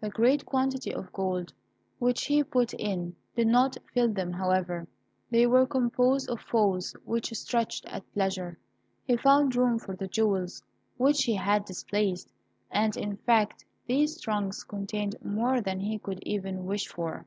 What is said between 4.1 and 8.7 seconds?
them, however. They were composed of folds which stretched at pleasure.